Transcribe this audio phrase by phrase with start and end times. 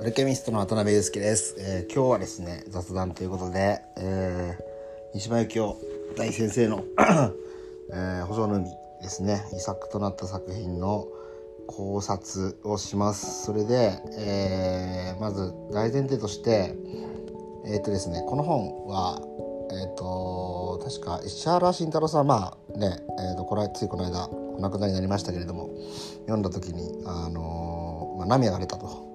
[0.00, 4.62] アルケミストの渡辺裕介です、えー今日はですね雑談ということで、えー
[5.12, 5.76] 西島由紀夫
[6.16, 6.84] 大先生の、
[7.92, 8.70] えー、補助の海
[9.02, 9.42] ですね。
[9.56, 11.08] 遺作となった作品の
[11.66, 13.46] 考察をします。
[13.46, 16.76] それで、えーまず大前提として
[17.66, 19.20] えっ、とですねこの本は
[19.72, 25.70] えっ、と確か石原慎太郎さんまあね、えー、とこれついこの間お亡くなりになりましたけれども
[26.20, 29.07] 読んだ時にあのまあ、涙が出たと。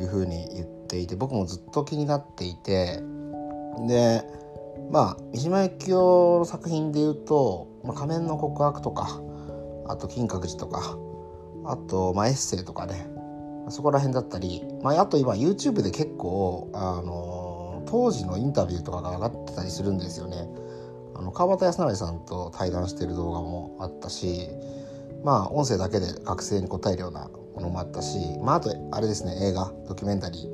[0.00, 3.00] いうふうに言っていて僕もずっと気になっていて
[3.86, 4.22] で
[4.90, 9.20] まあ三島由紀夫の作品で言うと「まあ、仮面の告白」とか
[9.86, 10.96] あと「金閣寺」とか
[11.64, 13.08] あと、まあ、エッセイとかね
[13.68, 20.48] そこら辺だったり、まあ、あと今 YouTube で結構、あの当時のインタビューとかが上がってたりするんですよね。
[21.14, 24.48] あの川端康成さんと対談してる動画もあったし
[25.22, 30.48] まあ音声だけで学生に答えるようなのもあったし、まあ、あとあれですね映画ドキュメンタリー、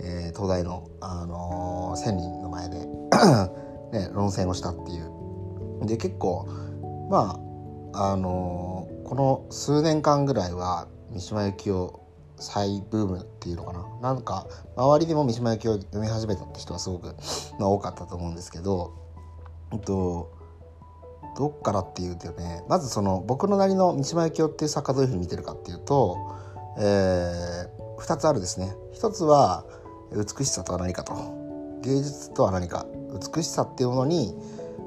[0.00, 2.78] えー東大の、あのー千人の前で、
[3.92, 5.86] ね、論戦をしたっていう。
[5.86, 6.48] で結構
[7.10, 7.38] ま
[7.92, 12.00] ああのーこの数年間ぐらいは三島由紀夫
[12.36, 14.46] 再ブームっていうのかななんか
[14.76, 17.14] 周りでも三島由紀夫を読み始めたって人はすごく、
[17.60, 18.92] まあ、多かったと思うんですけど、
[19.72, 20.32] えっと、
[21.36, 26.16] どっからっていうとねまずその僕のなりの三島由紀夫っていう作家どういうふうに見てるかっていうと、
[26.78, 28.74] えー、2つあるですね。
[28.92, 29.64] 一つは
[30.12, 31.14] 美しさとは何かと。
[31.82, 32.86] 芸術とは何か。
[33.34, 34.34] 美しさっていうものに、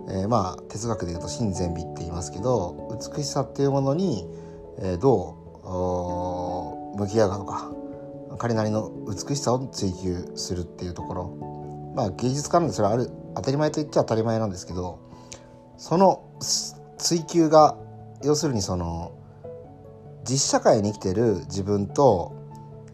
[0.10, 4.28] えーまあ哲学でいうと真善美って言いますけど美しさっていうものに、
[4.80, 5.36] えーど
[6.96, 7.72] う向き合うかとか
[8.38, 11.94] 彼なりの美しさを追求するっていうところ。
[11.96, 15.00] まあ芸術家なんでそれはある当たり前と言っちゃ当たり前なんですけど
[15.78, 16.24] その
[16.98, 17.76] 追求が
[18.24, 19.12] 要するにその
[20.28, 22.36] 実社会に生きてる自分と、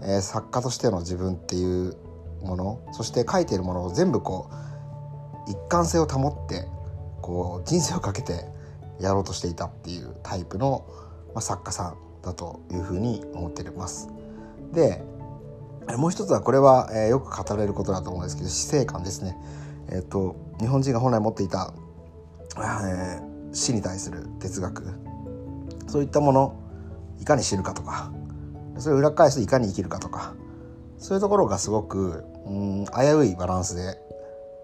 [0.02, 1.96] えー作家としての自分っていう
[2.42, 4.50] ものそして書いてるものを全部こ
[5.48, 6.68] う一貫性を保って
[7.22, 8.46] こう人生をかけて
[9.00, 10.86] やろうとしていたっていうタイプの、
[11.34, 14.10] まあ、作家さんだというふうに思っています。
[14.74, 15.04] で
[15.98, 19.38] もう一つはこれは、えーよく語られることだと思うんですけど死生観ですね。
[19.90, 21.74] えっ、と日本人が本来持っていた、
[22.58, 24.84] えー死に対する哲学
[25.88, 26.63] そういったもの
[27.22, 28.12] いかに知るかとか
[28.78, 30.34] それを裏返すといかに生きるかとか
[30.98, 33.98] そういうところがすごくうん危ういバランスで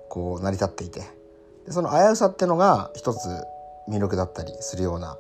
[0.09, 1.01] こう成り立っていて
[1.65, 3.27] でその危うさってのが一つ
[3.89, 5.17] 魅力だったりするような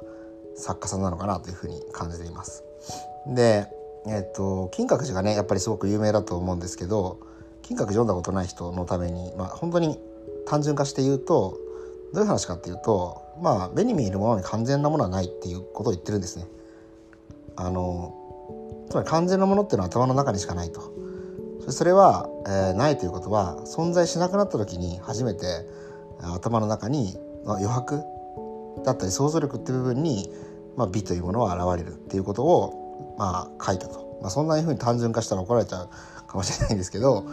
[0.55, 2.63] 作家さんなのかなというふうに感じています。
[3.27, 3.67] で、
[4.07, 7.19] えっと金閣寺がねやっぱりすごく有名だと思うんですけど
[7.61, 9.99] 金閣寺読んだことない人のために、まあ、本当に
[10.45, 11.57] 単純化して言うと
[12.13, 16.45] どういう話かっていうとまあ目に見えるものに完全なものはないっていうことを言ってるんですね。
[17.55, 18.15] あの
[18.89, 20.93] つまり完全なものっていうのは頭の中にしかないと。
[21.69, 25.45] それは、えーないということは存在しなくなった時に初めて
[26.19, 27.15] 頭の中に、
[27.45, 28.01] まあ、余白
[28.83, 30.31] だったり想像力っていう部分に、
[30.77, 35.89] まあ、美というものは現れるっていうことを、まあ、書いたと、まあ、そんなふうに単純化したら怒られちゃう
[36.25, 37.23] かもしれないんですけど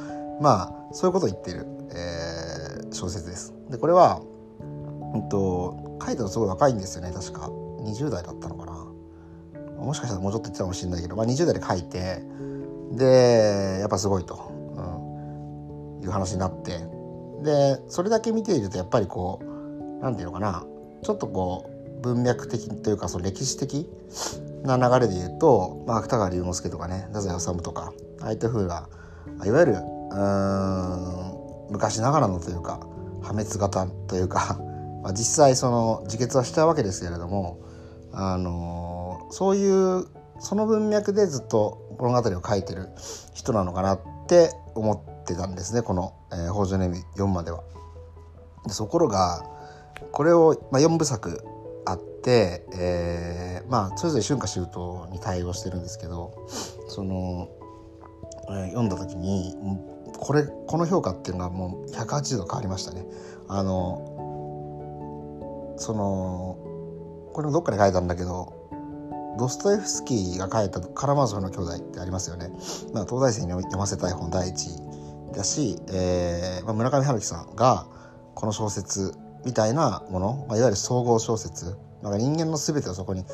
[0.42, 2.66] まあそういうことを言ってる、えー
[2.96, 3.52] 小説です。
[3.70, 4.20] でこれは、
[4.60, 7.48] うん、と書いたのすごい若いんですよね確か
[7.80, 8.86] 20代だったのかな
[9.78, 12.22] もしかしたらもうちょっと言ってたかもしれないけど、まあ、20代で書いて
[12.92, 14.52] でやっぱすごいと、
[15.98, 16.80] うん、いう話になって。
[17.42, 20.64] でそれだけ見ているとやっぱりこうなんていうのかな。
[21.02, 23.86] ちょっとこう文脈的というかその歴史的
[24.64, 27.92] な流れで言うと、まあ、芥川龍之介とかね太宰治とか
[28.22, 28.88] ああいった風な
[29.44, 31.36] いわゆるうん
[31.70, 32.80] 昔ながらのというか
[33.26, 34.58] 破滅型というか、
[35.02, 37.58] まあ、実際その自決はしたわけですけれども、
[38.12, 38.85] あの
[39.30, 40.06] そういう
[40.38, 42.88] その文脈でずっと物語を書いてる
[43.34, 47.62] 人なのかなって思ってたんですねこの「えー、北条ネミ4」までは。
[48.76, 49.44] ところが
[50.10, 51.44] これを、まあ、4部作
[51.84, 56.46] あって、えーまあそれぞれ春夏秋冬に対応してるんですけど
[56.88, 57.48] その、
[58.48, 59.56] えー読んだ時に
[60.18, 63.06] これこの評価っていうのはもう180度変わりましたね。
[63.48, 64.12] あの
[65.78, 66.58] その
[67.32, 68.65] これもどっかで書いたんだけど
[69.38, 72.50] ドストエフスキーが書いた「カラマゾフの兄弟」ってありますよね。
[72.92, 74.70] まあ、東大生に読ませたい本第一
[75.34, 77.86] だし、えーまあ、村上春樹さんが
[78.34, 79.12] この小説
[79.44, 83.24] みたいなもの、まあ、いわゆる総合小説なんか人間の全てをそこに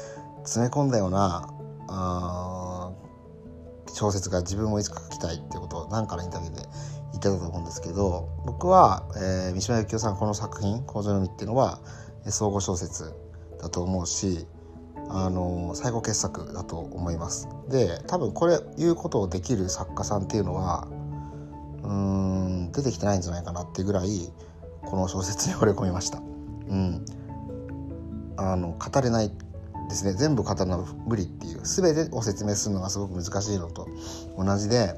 [0.45, 1.49] 詰め込んだような
[1.89, 2.91] あ
[3.93, 6.63] 小説が自分もいつか書きたいっていうことを何かのインタビューで
[7.13, 11.81] 言ってたと思うんですけど僕は、えー三島由紀夫さんこの作品「工場の海」っていうのは
[12.27, 13.13] 総合小説
[13.61, 14.47] だと思うし
[15.15, 17.47] あの最高傑作だと思います。
[17.69, 20.89] で多分これ言うことをできる作家さんっていうのは
[21.83, 21.93] うー
[22.69, 24.33] ん出てきてないんじゃないかなっていうぐらい
[24.81, 26.19] この小説に惚れ込みました。
[26.19, 26.23] う
[26.75, 27.05] ん。
[28.39, 29.31] あの語れない
[29.91, 30.15] ですね。
[30.15, 31.61] 全部語るのは無理っていう。
[31.63, 33.87] 全てを説明するのがすごく難しいのと
[34.39, 34.95] 同じで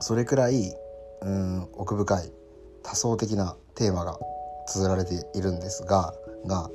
[0.00, 0.74] それくらい
[1.22, 2.32] うん奥深い
[2.82, 4.18] 多層的なテーマが
[4.66, 6.14] 綴られているんですが
[6.46, 6.70] が、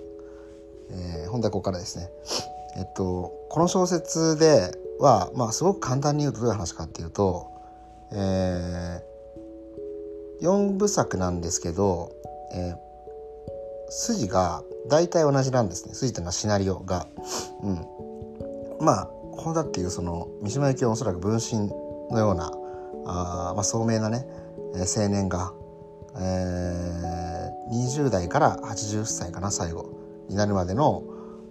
[0.92, 2.10] えー、本題ここからですね。
[2.78, 7.48] えっとこの小説ではまあすごく簡単に言うとどういう話かっていうと、
[8.12, 12.12] えー、4部作なんですけど、
[12.54, 12.78] えー、
[13.90, 15.94] 筋が大体同じなんですね。
[15.94, 17.08] 筋というのはシナリオが。
[17.64, 21.68] うん、まあ本田っていうその三島由紀夫おそらく分身
[22.12, 22.52] のような
[23.06, 24.26] あ、まあ、聡明なね、
[24.76, 25.54] えー、青年が、
[26.18, 30.05] えー、20代から80歳かな最後。
[30.30, 31.04] になるまでの、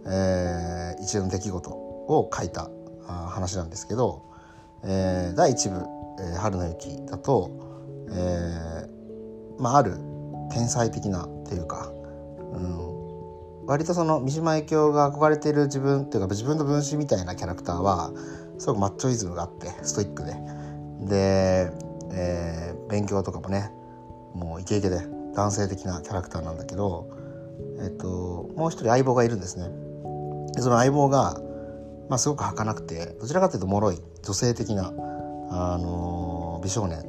[0.06, 2.71] えー、一連の出来事を書いた
[3.06, 4.23] 話なんですけど、
[4.85, 5.87] えー、第1部
[6.21, 7.50] 「えー、春の雪」だと、
[8.11, 9.99] えーまあ、ある
[10.50, 11.93] 天才的なっていうか
[12.55, 18.12] うん、割とその三島由紀夫が憧れている自分っていうか自分の分身みたいなキャラクターは
[18.59, 20.32] すごくマッチョイズムがあってストイックで。
[21.00, 21.70] で、
[22.12, 23.70] えー、勉強とかもね
[24.35, 25.00] もうイケイケで
[25.35, 27.09] 男性的なキャラクターなんだけど、
[27.81, 29.69] えっと、もう一人相棒がいるんですね。
[30.55, 31.41] でその相棒が、
[32.09, 34.93] まあ、すごく儚くてどちらかというと脆い女性的な、
[35.51, 37.05] あの、美少年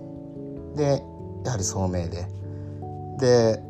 [0.75, 1.01] で
[1.45, 2.27] やはり聡明で
[3.19, 3.63] で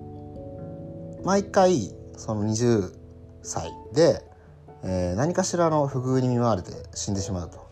[1.23, 2.91] 毎回その20
[3.43, 4.23] 歳で、
[4.83, 7.65] えー、何かしらの不遇に見舞われて死んでしまうと。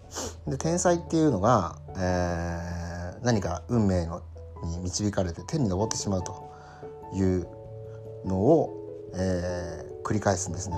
[0.47, 4.21] で天才っていうのが、えー、何か運命の
[4.63, 6.51] に導かれて天に昇ってしまうと
[7.13, 7.47] いう
[8.25, 8.82] のを、
[9.15, 10.77] えー、繰り返すんですね。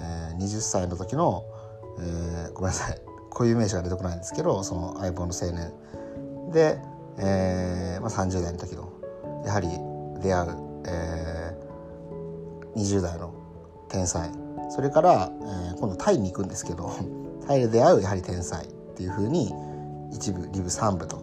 [0.00, 1.44] えー、20歳の時の、
[2.00, 5.72] えー、ごめんなさい固有名詞が出てこないんですけどその相棒の青年
[6.52, 6.78] で、
[7.18, 8.92] えーまあ、30代の時の
[9.44, 9.68] やはり
[10.22, 11.68] 出会う、えー
[12.78, 13.34] 20代の
[13.88, 14.30] 天才
[14.70, 16.92] それから、えー、今度タイに行くんですけど
[17.46, 19.52] タイで出会うやはり天才っていうふうに
[20.12, 21.16] 一部二部三部と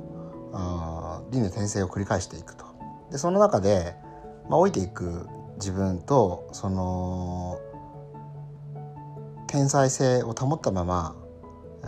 [1.32, 2.66] 輪廻転生を繰り返していくと。
[3.12, 3.96] でその中で、
[4.50, 7.60] まあ、老いていく自分とその
[9.48, 11.16] 天才性を保ったまま、
[11.84, 11.88] え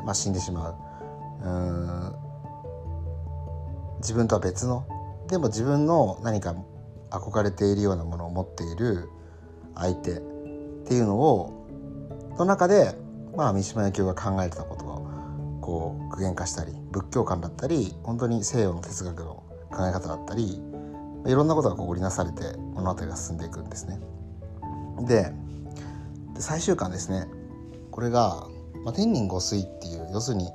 [0.00, 0.74] ーまあ、死んでしまう。
[1.42, 2.16] う
[3.98, 4.86] 自分とは別の。
[5.28, 6.54] でも自分の何か
[7.10, 9.08] 憧れているようなものを持っている
[9.74, 10.20] 相手っ
[10.86, 11.66] ていうのを
[12.38, 12.94] の中で、
[13.36, 20.62] まあ、三島由紀夫が考えてたことをこう具現化したり仏教観だったり本当に西洋の哲学の考え方だったり
[21.26, 24.00] いろんなことがこう織りなされて物語が進んでいくんですね。
[25.06, 25.32] で
[26.38, 27.26] 最終巻ですね
[27.90, 28.46] これが、
[28.84, 30.50] まあ、天人御水っていう要するに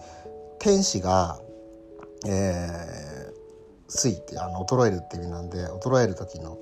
[0.59, 1.39] 天使が、
[2.27, 3.33] えー、
[3.87, 6.57] 水ってあの衰えるっていう意味なんで衰える時の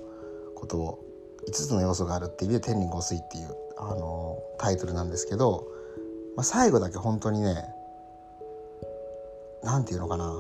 [0.56, 1.00] ことを
[1.48, 5.68] 5つの要素があるっていう意味で「天理五水」っていうあのタイトルなんですけど、
[6.36, 7.64] まあ、最後だけ本当にね
[9.64, 10.34] 何て言うのかな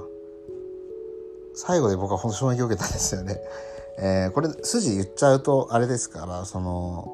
[1.54, 3.40] 最後で僕は本当衝撃を受けたんですよね。
[4.02, 7.12] えー、これ筋言っちゃうとあれですからその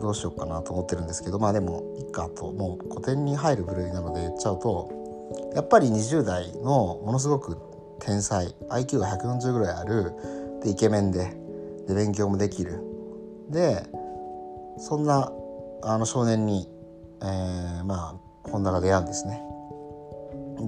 [0.00, 4.90] どうしようかなと思ってるんですけどまあでもいいかともう古典に入る部類なので言っちゃうと
[5.54, 7.58] やっぱり20代のものすごく
[8.00, 10.14] 天才 IQ が140ぐらいある
[10.62, 11.36] でイケメンで
[11.86, 12.82] で勉強もできる
[13.50, 13.82] で
[14.78, 15.32] そんな
[15.82, 16.68] あの少年に、
[17.22, 19.42] えー、まあ本田が出会うんですね。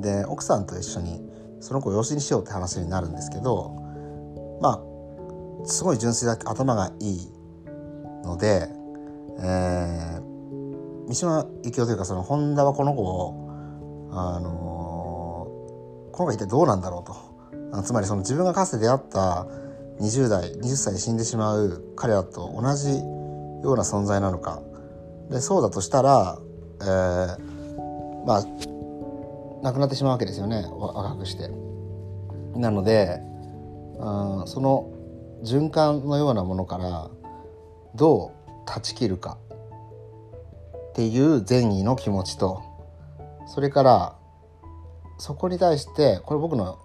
[0.01, 1.21] で奥さんと一緒に
[1.61, 3.71] その子を養子にしようって話になるんですけど
[4.61, 4.83] ま
[5.63, 7.29] あすごい純粋だ頭がいい
[8.25, 8.69] ので、
[9.41, 13.51] えー、三島由紀夫というかその本田はこの子を
[14.13, 14.51] あの
[16.13, 17.31] この子は一体どうなんだろうと。
[17.85, 19.47] つまりその自分がかつて出会った
[20.01, 24.61] 20代20歳で死んでしまう彼らと同じような存在なのか。
[25.31, 26.39] でそうだとしたら、
[26.81, 28.45] えー、まあ
[29.63, 31.51] 亡くなってしまうわけですよね若くして。
[32.55, 33.21] なので
[34.01, 34.91] あその
[35.43, 37.11] 循環のようなものから
[37.95, 39.39] どう断ち切るか
[40.91, 42.63] っていう善意の気持ちと
[43.47, 44.17] それから
[45.19, 46.79] そこに対してこれ僕の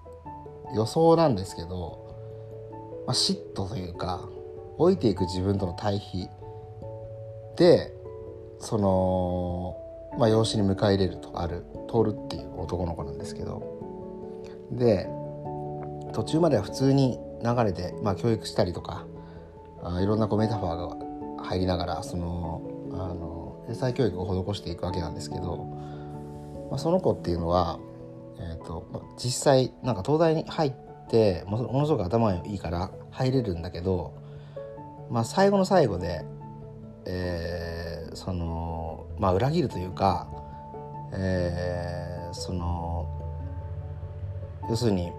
[0.76, 4.28] 予想なんですけど、まあ、嫉妬というか
[4.78, 6.28] 老いていく自分との対比
[7.56, 7.94] で
[8.60, 9.78] その、
[10.18, 13.76] まあ、養子に迎え入れるとある徹っていう男の子なんですけど。
[14.72, 15.10] で
[16.14, 19.06] 途中までは普通に流れで、まあ、教育したりとか
[19.84, 22.62] あいろんなこうメタファーが入りながらその
[22.94, 25.58] あの再教育を施していくわけなんですけど、
[26.72, 27.80] まあ、その子っていうのは、
[28.40, 30.74] えーとまあ、実際なんか東大に入っ
[31.10, 34.16] てものすごく頭がいいから入れるんだけど、
[35.10, 36.26] まあ、最後の最後で、
[37.06, 38.85] えー、その
[39.20, 40.28] まあ裏切るというか、
[41.14, 43.08] えー、その
[44.70, 45.12] 要するに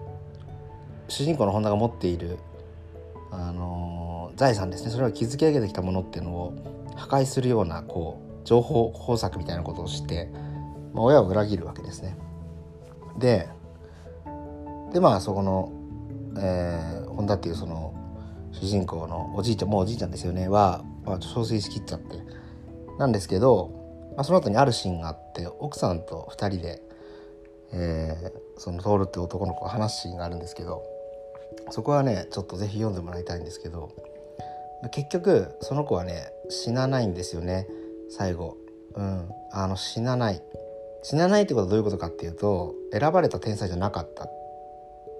[1.07, 2.37] 主人公の本田が持っている
[3.31, 4.91] あの財産ですね。
[4.91, 6.53] それを築き上げてきたものっていうのを
[6.95, 10.29] 破壊するようなこう情報工作みたいなことをして、
[10.93, 12.17] まあ、親を裏切るわけですね。
[13.17, 13.49] で
[14.93, 15.71] でまあそこの、
[16.37, 17.93] えー、本田っていうその
[18.51, 20.47] 主人公のおじいちゃんもうおじいちゃんですよね。
[20.47, 22.17] は、まあ、憔悴しきっちゃって。
[22.97, 23.86] なんですけど、
[24.17, 26.81] まあ、その後にあるシーンがあって奥さんと2人で、
[27.71, 30.83] えー、その徹って男の子が話すシーンがあるんですけど
[31.69, 33.91] そこはねちょっと是非読んでもらいたいんですけど
[34.91, 37.67] 結局その子はね死なないんですよね
[38.09, 38.57] 最後。
[38.95, 40.41] うん、あの死なない
[41.03, 44.31] 死なないってことはどういうことかっていうと選ばれた天才じゃなかったっ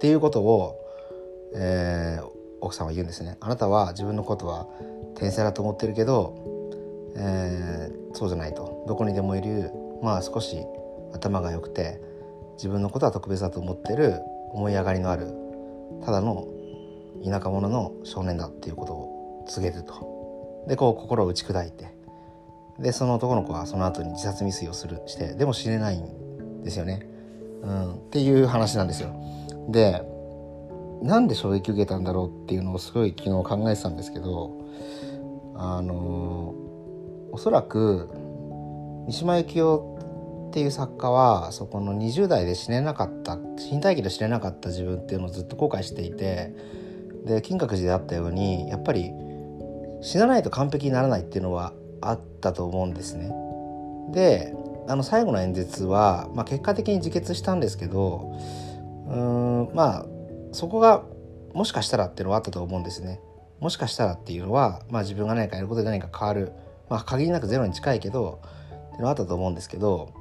[0.00, 0.74] ていうことを、
[1.54, 2.28] えー、
[2.60, 3.36] 奥さんは言うんですね。
[3.40, 4.66] あなたは自分のことは
[5.14, 6.34] 天才だと思ってるけど、
[7.16, 8.84] えー、そうじゃないと。
[8.88, 9.70] どこにでもいる。
[10.02, 10.56] まあ少し
[11.12, 12.00] 頭が良くて
[12.56, 14.20] 自分のことは特別だと思ってる
[14.52, 15.32] 思い上がりのある
[16.04, 16.46] ただの
[17.24, 20.64] 田舎者の少年だっていうことを告げると。
[20.68, 21.98] でこう心を打ち砕いて。
[22.78, 27.08] でその男の子はその後に自殺未遂をするしてでも死ねないんですよね、
[27.62, 29.10] うん、っていう話なんですよ。
[29.68, 30.02] で
[31.02, 34.52] なんで衝撃受けたんだろうっていうのをすごい昨日考えてたんですけど
[35.56, 36.47] あの
[37.32, 38.08] おそらく
[39.06, 46.54] 三島由紀夫っていう作家はそこの20代で死ねなかった身体期で死ねなかった自分っていうのをずっと後悔していて
[47.24, 49.12] で金閣寺であったようにやっぱり
[50.00, 53.32] 死なないと完璧にならないっていうのはあったと思うんですね。
[54.12, 54.54] で
[54.88, 58.34] あの最後の演説は、まあ、結果的に自決したんですけど
[59.06, 60.06] うんまあ
[60.52, 61.02] そこが
[61.52, 63.20] もしかしたらっていうのはあったと思うんですね。
[63.60, 66.52] もしかしたらっていうのは、まあ、自分が何かやることで何か変わる、
[66.90, 70.12] まあ、限りなくゼロに近いけどっていうのはあったと思うんですけど、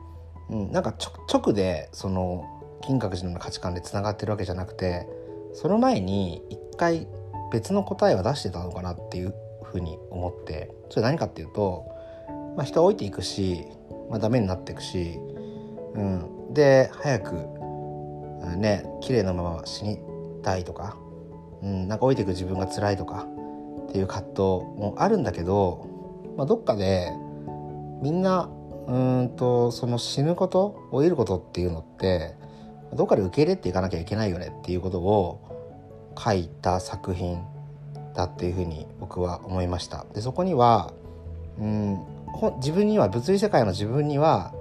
[0.50, 0.94] うん、なんか
[1.32, 2.46] 直でその
[2.82, 5.08] 金閣寺の価値観でつながってるわけじゃなくて
[5.54, 7.08] その前に一回
[7.52, 9.34] 別の答えは出してたのかなっていう
[9.64, 11.86] ふうに思ってそれ何かっていうと、
[12.56, 13.66] まあ、人は置いていくし、
[14.10, 15.18] まあ、ダメになっていくし、
[15.96, 17.34] うん、で早く
[18.58, 20.00] ね綺麗なまま死に
[20.44, 20.98] たいとか、
[21.62, 23.28] うん、なんか置いていく自分が辛いとか
[23.88, 25.97] っていう葛藤もあるんだけど、
[26.38, 27.12] まあ、どっかで
[28.02, 28.50] みんな
[28.88, 32.36] うんとその死ぬこと老いることっていうのって
[32.94, 37.44] どっかで受け入れていかなきゃいけないよねっていうことを書いた作品
[38.16, 40.06] だっていうふうに僕は思いました。
[40.14, 40.94] でそこには
[41.60, 42.00] うん
[42.58, 44.54] 自分には物理世界の自分には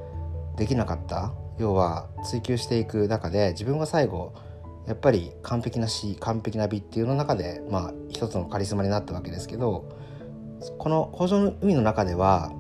[0.56, 4.33] できなかった要は追求していく中で自分が最後
[4.87, 9.85] やっぱり完璧な死完璧な美っていうの中でまあ一つのカリスマになったわけですけど
[10.79, 12.51] この「北条の海」の中では、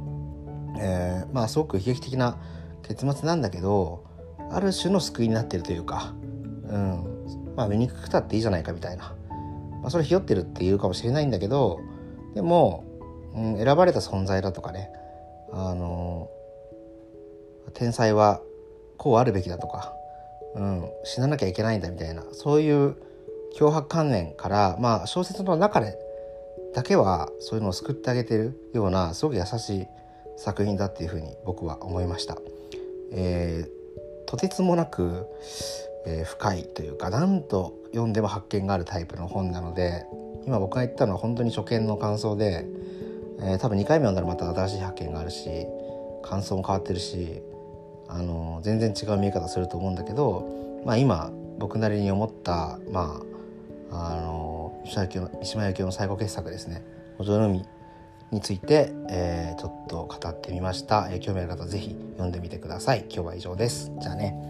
[0.78, 2.38] えー、まあすごく悲劇的な
[2.82, 4.04] 結末なんだけど
[4.50, 6.14] ある種の救いになってるというか、
[6.68, 7.16] うん。
[7.56, 9.14] まあ、醜くたっていいじゃないかみたいな、
[9.80, 11.80] まあ、それひよってるっていうかもしれないんだけど
[12.34, 12.84] でも、
[13.34, 14.90] うん、選ばれた存在だとかね
[15.52, 16.28] あの
[17.72, 18.40] 天才は
[18.98, 19.94] こうあるべきだとか、
[20.54, 22.96] うん、死ななきゃいけないんだみたいなそういう
[23.58, 25.98] 脅迫観念からまあ小説の中で
[26.74, 29.86] だけはそういうのを救ってあげてるようなすごく優しい
[30.36, 32.36] 作品だっていうふうに僕は思いました。
[33.12, 35.26] えー、とてつもなく、
[36.06, 40.04] えー、深いというか何と読んでも発見があるタイプの本なので
[40.46, 42.66] 今僕が言ったのは本当に初見の感想で、
[43.40, 45.66] えー、多分2回目読んだらまた新しい発見があるし
[46.22, 47.40] 感想も変わってるし
[48.08, 53.22] あの全然違う見え方すると思うんだけど、まあ、今僕なりに思ったま
[53.90, 54.45] ああの
[54.86, 55.08] 三
[55.44, 56.82] 島由紀夫の最高傑作ですね
[57.18, 57.64] 「お城の海」
[58.32, 63.04] について、えー、ちょっと語ってみました、えー、興味ある方是非読んでみてください。
[63.08, 63.92] 今日は以上です。
[64.00, 64.45] じゃあね。